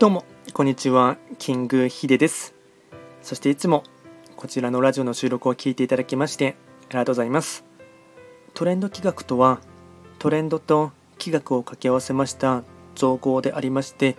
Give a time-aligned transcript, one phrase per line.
[0.00, 2.52] どうもこんにちはキングヒデです。
[3.22, 3.84] そしていつも
[4.34, 6.56] こちらのラジオの収録を聞いていただきまして
[6.88, 7.64] ありがとうございます。
[8.54, 9.60] トレンド企画とは
[10.18, 12.64] トレンドと企画を掛け合わせました
[12.96, 14.16] 造語でありまして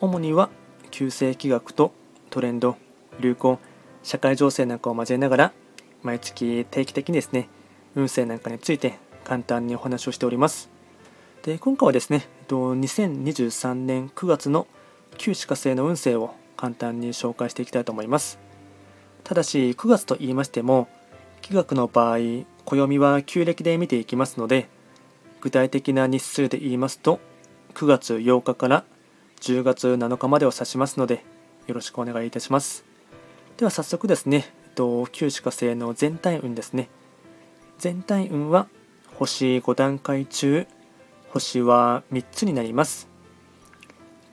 [0.00, 0.50] 主には
[0.90, 1.92] 旧世企画と
[2.30, 2.76] トレンド
[3.20, 3.60] 流行
[4.02, 5.52] 社会情勢なんかを交えながら
[6.02, 7.48] 毎月定期的にですね
[7.94, 10.70] 運勢なんかについて簡単にお話をしております。
[11.44, 14.66] で今回はですね2023年9月の
[15.18, 18.38] 旧歯科星の運勢を簡単に紹介していきたいと思います。
[19.24, 20.88] ただし9月と言いましても
[21.40, 22.18] 気学の場合
[22.64, 24.68] 暦は旧暦で見ていきますので
[25.40, 27.20] 具体的な日数で言いますと
[27.74, 28.84] 9月8日から
[29.40, 31.24] 10月7日までを指しますので
[31.66, 32.84] よろしくお願いいたします。
[33.56, 36.88] では早速ですねえっと旧歯科星の全体運ですね。
[37.78, 38.68] 全体運は
[39.16, 40.66] 星5段階中
[41.30, 43.13] 星は3つになります。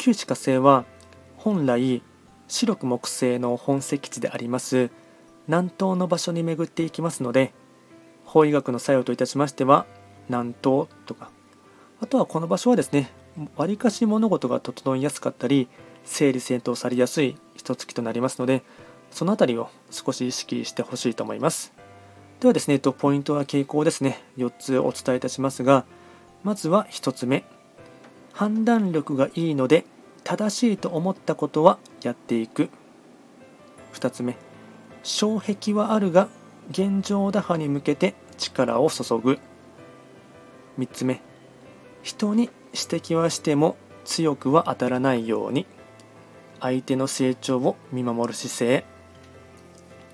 [0.00, 0.86] 旧歯科星は
[1.36, 2.02] 本来
[2.48, 4.88] 白く木星の本石地であります
[5.46, 7.52] 南東の場所に巡っていきますので
[8.24, 9.84] 法医学の作用といたしましては
[10.30, 11.30] 南東とか
[12.00, 13.10] あとはこの場所はですね
[13.56, 15.68] わりかし物事が整いやすかったり
[16.06, 18.62] 整理整頓されやすい一月となりますので
[19.10, 21.74] その辺りを少し意識してほしいと思います。
[22.40, 24.22] ではですねポイントは傾向ですね。
[24.38, 25.84] 4つお伝えいたしますが
[26.42, 27.44] まずは1つ目。
[28.40, 29.84] 判断力がいいので
[30.24, 32.70] 正しいと思ったことはやっていく。
[33.92, 34.34] 2つ目
[35.02, 36.26] 障壁はあるが
[36.70, 39.38] 現状打破に向けて力を注ぐ。
[40.78, 41.20] 3つ目
[42.02, 45.66] 人に指摘はしても強くは当たらないように。
[46.60, 48.86] 相手の成長を見守る姿勢。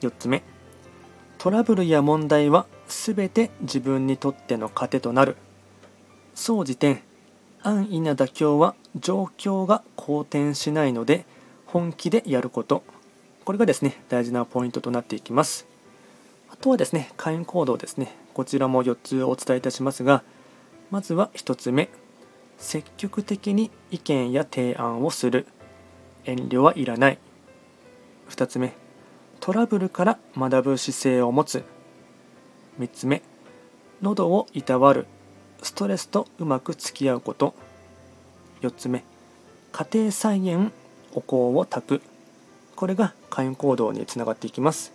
[0.00, 0.44] 4つ目
[1.38, 5.36] トラブルや問題は全て自分にとっての糧となる。
[6.36, 7.02] 総じて
[7.64, 11.24] 安易な妥協は状況が好転しないので
[11.66, 12.82] 本気でやること。
[13.44, 15.66] これがですね大事なポイントとなっていきます。
[16.50, 18.14] あとはですね会員行動ですね。
[18.34, 20.22] こちらも4つお伝えいたしますが
[20.90, 21.88] まずは1つ目。
[22.58, 25.46] 積極的に意見や提案をする。
[26.24, 27.18] 遠慮はいらない。
[28.28, 28.72] 2つ目。
[29.40, 31.64] トラブルから学ぶ姿勢を持つ。
[32.78, 33.22] 3つ目。
[34.00, 35.06] 喉をいたわる。
[35.82, 37.54] トレスとうまく付き合うこと。
[38.60, 39.02] 4つ目
[39.72, 40.70] 家庭菜園
[41.12, 42.02] お香を炊く。
[42.76, 44.92] これが開運行動につながっていきます。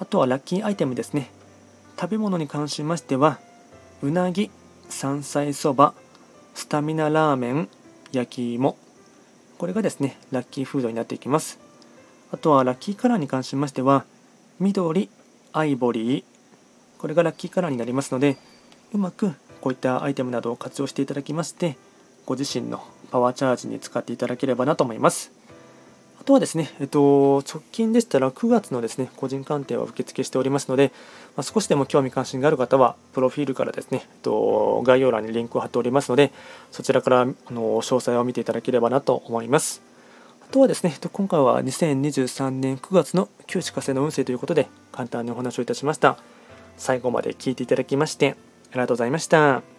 [0.00, 1.30] あとはラッキーアイテムですね。
[1.96, 3.38] 食べ物に関しましては
[4.02, 4.50] うなぎ
[4.88, 5.94] 山菜そば
[6.56, 7.68] スタミナラーメン
[8.10, 8.76] 焼き芋。
[9.58, 11.60] これがですねラッキーフードになっていきます。
[12.32, 14.04] あとはラッキーカラーに関しましては
[14.58, 15.08] 緑
[15.52, 16.24] アイボリー。
[16.98, 18.36] これがラッキーカラーになりますので
[18.92, 21.78] うまくこういったアイテムなどを活用していただきまして
[22.26, 25.32] ご自身のパワーチャージに使っていただければなと思います。
[26.20, 30.92] あとはですね、えっと、直近でしたら9月のですね個人鑑定は受付しておりますので、
[31.34, 36.30] まあ、少しでも興味関心がある方はプロフィールからですね、えっと、概要欄にリンクを貼っておりますので
[36.70, 37.34] そちらからあの
[37.80, 39.80] 詳細を見ていただければなと思います。
[40.42, 46.18] あとはですね、えっと今回は2023年9月の旧歯火星の運勢ということで簡単にお話をいたしました。
[46.76, 48.36] 最後まで聞いていただきまして
[48.74, 49.73] ありがとうございました。